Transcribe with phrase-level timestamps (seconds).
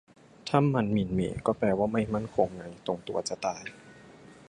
[0.47, 3.63] ถ้ามัน หมิ่นเหม่ ก็แปลว่า ไม่มั่นคง ไง ตรงตัวจะตาย